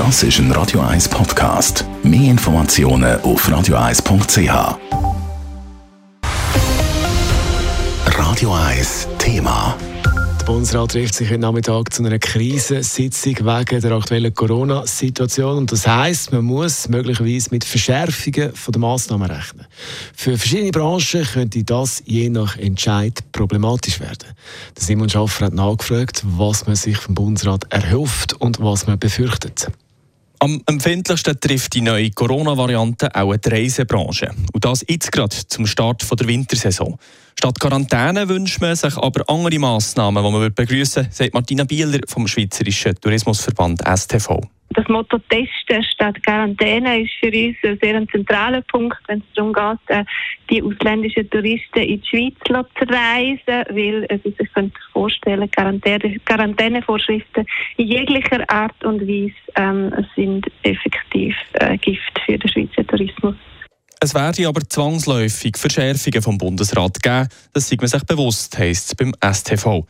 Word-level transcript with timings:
Das 0.00 0.22
ist 0.22 0.38
ein 0.38 0.50
Radio 0.52 0.80
1 0.80 1.10
Podcast. 1.10 1.84
Mehr 2.02 2.30
Informationen 2.30 3.20
auf 3.20 3.46
radio1.ch. 3.46 4.78
Radio 8.06 8.54
1 8.54 9.08
Thema. 9.18 9.76
Der 10.40 10.46
Bundesrat 10.46 10.92
trifft 10.92 11.12
sich 11.12 11.28
heute 11.28 11.40
Nachmittag 11.40 11.92
zu 11.92 12.02
einer 12.02 12.18
Krisensitzung 12.18 13.36
wegen 13.40 13.80
der 13.82 13.92
aktuellen 13.92 14.34
Corona-Situation. 14.34 15.58
Und 15.58 15.70
das 15.70 15.86
heisst, 15.86 16.32
man 16.32 16.46
muss 16.46 16.88
möglicherweise 16.88 17.50
mit 17.50 17.62
Verschärfungen 17.62 18.54
der 18.68 18.80
Massnahmen 18.80 19.30
rechnen. 19.30 19.66
Für 20.16 20.38
verschiedene 20.38 20.70
Branchen 20.70 21.24
könnte 21.24 21.62
das 21.62 22.02
je 22.06 22.30
nach 22.30 22.56
Entscheid 22.56 23.22
problematisch 23.32 24.00
werden. 24.00 24.30
Simon 24.78 25.10
Schaffer 25.10 25.44
hat 25.44 25.52
nachgefragt, 25.52 26.22
was 26.24 26.66
man 26.66 26.74
sich 26.74 26.96
vom 26.96 27.14
Bundesrat 27.14 27.66
erhofft 27.68 28.32
und 28.32 28.60
was 28.60 28.86
man 28.86 28.98
befürchtet. 28.98 29.70
Am 30.42 30.58
empfindlichsten 30.66 31.38
trifft 31.38 31.74
die 31.74 31.82
neue 31.82 32.10
Corona-Variante 32.12 33.14
auch 33.14 33.36
die 33.36 33.48
Reisebranche. 33.50 34.30
Und 34.54 34.64
das 34.64 34.82
jetzt 34.88 35.12
gerade 35.12 35.36
zum 35.36 35.66
Start 35.66 36.02
der 36.18 36.26
Wintersaison. 36.26 36.96
Statt 37.38 37.60
Quarantäne 37.60 38.26
wünscht 38.26 38.58
man 38.58 38.74
sich 38.74 38.96
aber 38.96 39.28
andere 39.28 39.58
Massnahmen, 39.58 40.24
die 40.24 40.30
man 40.30 40.54
begrüßen 40.54 41.02
würde, 41.04 41.14
sagt 41.14 41.34
Martina 41.34 41.64
Bieler 41.64 41.98
vom 42.08 42.26
Schweizerischen 42.26 42.94
Tourismusverband 42.98 43.82
STV. 43.86 44.40
Das 44.70 44.88
Motto 44.88 45.18
Testen 45.28 45.82
statt 45.82 46.22
Quarantäne 46.24 47.02
ist 47.02 47.12
für 47.20 47.26
uns 47.26 47.56
ein 47.62 47.78
sehr 47.82 48.08
zentraler 48.08 48.62
Punkt, 48.62 48.96
wenn 49.08 49.18
es 49.18 49.24
darum 49.34 49.52
geht, 49.52 49.78
äh, 49.88 50.04
die 50.48 50.62
ausländischen 50.62 51.28
Touristen 51.28 51.80
in 51.80 52.00
die 52.00 52.08
Schweiz 52.08 52.34
zu 52.46 52.84
reisen, 52.84 53.64
weil 53.74 54.06
äh, 54.08 54.18
sie 54.24 54.34
sich 54.38 54.48
vorstellen 55.00 55.50
Quarantäne, 55.50 56.18
Quarantänevorschriften 56.26 57.46
in 57.78 57.86
jeglicher 57.86 58.44
Art 58.50 58.84
und 58.84 59.00
Weise 59.00 59.34
ähm, 59.56 59.92
sind 60.14 60.46
effektiv 60.62 61.34
äh, 61.54 61.78
Gift 61.78 62.20
für 62.26 62.36
den 62.36 62.50
Schweizer 62.50 62.86
Tourismus. 62.86 63.34
Es 64.02 64.14
werde 64.14 64.46
aber 64.46 64.60
zwangsläufig 64.60 65.56
Verschärfungen 65.56 66.22
vom 66.22 66.36
Bundesrat 66.36 67.02
geben, 67.02 67.28
das 67.54 67.68
sieht 67.68 67.80
man 67.80 67.88
sich 67.88 68.04
bewusst, 68.04 68.58
heisst 68.58 68.94
beim 68.98 69.12
STV. 69.22 69.86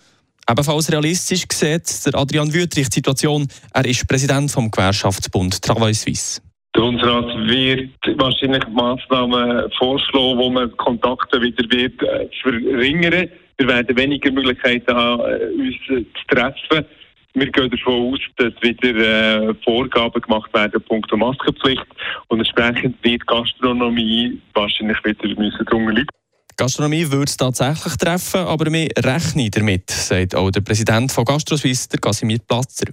Ebenfalls 0.49 0.91
realistisch 0.93 1.45
sieht 1.53 2.07
der 2.07 2.15
Adrian 2.15 2.53
Wüttrich 2.53 2.89
die 2.89 2.95
Situation. 2.95 3.49
Er 3.73 3.85
ist 3.85 4.07
Präsident 4.09 4.51
vom 4.51 4.71
Gewerkschaftsbund 4.71 5.63
Travail 5.63 5.95
Suisse. 5.95 6.41
Der 6.81 6.87
Bundesrat 6.87 7.27
wird 7.47 7.91
wahrscheinlich 8.19 8.67
Massnahmen 8.69 9.71
vorschlagen, 9.77 10.39
wo 10.39 10.49
man 10.49 10.75
Kontakte 10.79 11.39
wieder 11.43 11.63
wird 11.69 12.03
äh, 12.03 12.27
verringern. 12.41 13.29
Wir 13.59 13.69
werden 13.69 13.95
weniger 13.99 14.33
Möglichkeiten 14.33 14.97
haben, 14.97 15.21
äh, 15.21 15.45
uns 15.61 15.77
zu 15.87 16.35
treffen. 16.35 16.87
Wir 17.35 17.53
gehen 17.53 17.71
davon 17.71 18.15
aus, 18.15 18.21
dass 18.37 18.55
wieder 18.63 19.51
äh, 19.51 19.55
Vorgaben 19.63 20.23
gemacht 20.23 20.55
werden, 20.55 20.81
punkto 20.89 21.19
Maskenpflicht. 21.19 21.85
Und 22.29 22.39
entsprechend 22.39 22.97
wird 23.05 23.27
Gastronomie 23.27 24.41
wahrscheinlich 24.55 25.05
wieder 25.05 25.29
müssen 25.39 25.67
drunter 25.67 25.93
leiden. 25.93 26.09
Gastronomie 26.57 27.11
würde 27.11 27.25
es 27.25 27.37
tatsächlich 27.37 27.95
treffen, 27.99 28.41
aber 28.41 28.73
wir 28.73 28.89
rechnen 28.97 29.51
damit, 29.51 29.91
sagt 29.91 30.35
auch 30.35 30.51
der 30.51 30.63
Präsident 30.63 31.13
von 31.13 31.27
GastroSwiss, 31.27 31.89
der 31.91 32.01
Casimir 32.01 32.39
Platzer. 32.39 32.87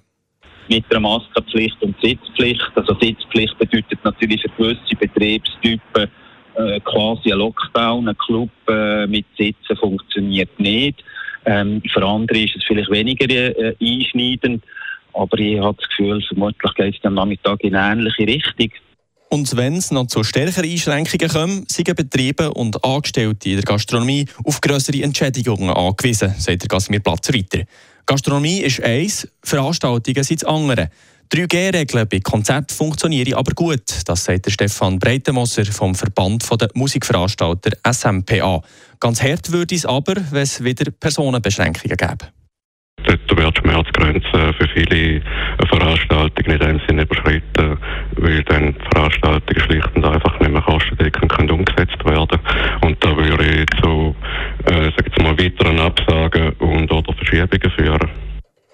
Mit 0.69 0.85
der 0.91 0.99
Maskenpflicht 0.99 1.81
und 1.81 1.95
Sitzpflicht. 2.01 2.71
Also 2.75 2.95
Sitzpflicht 2.99 3.57
bedeutet 3.57 3.99
natürlich 4.03 4.41
für 4.41 4.49
gewisse 4.49 4.95
Betriebstypen 4.99 6.09
äh, 6.55 6.79
quasi 6.81 7.31
ein 7.31 7.39
Lockdown. 7.39 8.09
Ein 8.09 8.17
Club 8.17 8.49
äh, 8.67 9.07
mit 9.07 9.25
Sitzen 9.37 9.77
funktioniert 9.77 10.59
nicht. 10.59 11.03
Ähm, 11.45 11.81
für 11.93 12.05
andere 12.05 12.39
ist 12.39 12.55
es 12.55 12.63
vielleicht 12.65 12.91
weniger 12.91 13.29
äh, 13.29 13.75
einschneidend. 13.81 14.63
Aber 15.13 15.39
ich 15.39 15.59
habe 15.59 15.77
das 15.79 15.89
Gefühl, 15.89 16.21
vermutlich 16.27 16.73
geht 16.75 16.95
es 16.95 17.05
am 17.05 17.15
Nachmittag 17.15 17.63
in 17.63 17.75
eine 17.75 18.01
ähnliche 18.01 18.27
Richtung. 18.27 18.69
Und 19.29 19.57
wenn 19.57 19.75
es 19.75 19.91
noch 19.91 20.07
zu 20.07 20.23
stärkeren 20.23 20.69
Einschränkungen 20.69 21.29
kommt, 21.29 21.71
sind 21.71 21.95
Betriebe 21.95 22.53
und 22.53 22.83
Angestellte 22.83 23.49
in 23.49 23.55
der 23.55 23.65
Gastronomie 23.65 24.25
auf 24.43 24.61
größere 24.61 25.03
Entschädigungen 25.03 25.69
angewiesen, 25.69 26.33
sagt 26.37 26.61
der 26.61 26.69
Casimir 26.69 27.01
Platzer 27.01 27.33
weiter. 27.33 27.63
Gastronomie 28.05 28.59
ist 28.59 28.81
eins, 28.81 29.27
Veranstaltungen 29.43 30.23
sind 30.23 30.41
das 30.41 30.49
andere. 30.49 30.89
3G-Regeln 31.33 32.07
bei 32.07 32.21
Konzerten 32.21 32.73
funktionieren 32.73 33.33
aber 33.33 33.51
gut, 33.53 33.83
das 34.05 34.23
sagt 34.23 34.45
der 34.45 34.51
Stefan 34.51 34.97
Breitenmosser 34.97 35.65
vom 35.65 35.93
Verband 35.93 36.49
der 36.61 36.69
Musikveranstalter 36.73 37.71
SMPA. 37.85 38.61
Ganz 39.01 39.21
hart 39.21 39.51
würde 39.51 39.75
es 39.75 39.85
aber, 39.85 40.15
wenn 40.31 40.43
es 40.43 40.63
wieder 40.63 40.89
Personenbeschränkungen 40.89 41.97
gäbe. 41.97 42.31
Dort 43.03 43.37
wird 43.37 43.57
die 43.57 43.61
Schmerzgrenze 43.61 44.53
für 44.57 44.67
viele 44.73 45.21
Veranstaltungen 45.69 46.61
in 46.61 46.79
dem 46.87 46.99
überschritten, 46.99 47.77
weil 48.15 48.43
dann 48.43 48.75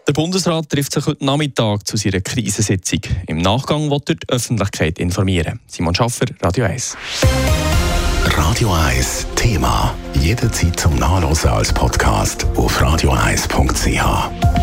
Der 0.06 0.12
Bundesrat 0.12 0.70
trifft 0.70 0.94
sich 0.94 1.06
heute 1.06 1.24
Nachmittag 1.24 1.88
zu 1.88 1.96
seiner 1.96 2.20
Krisensitzung. 2.20 3.00
Im 3.28 3.38
Nachgang 3.38 3.90
wird 3.90 4.10
er 4.10 4.16
die 4.16 4.30
Öffentlichkeit 4.30 5.00
informieren. 5.00 5.62
Simon 5.68 5.96
Schaffer, 5.96 6.26
Radio 6.42 6.66
1. 6.66 6.98
Radio 8.26 8.74
1 8.74 9.28
Thema. 9.36 9.96
Jederzeit 10.16 10.78
zum 10.78 10.96
Nachlesen 10.98 11.50
als 11.52 11.72
Podcast 11.72 12.46
auf 12.56 12.82
radio1.ch. 12.82 14.63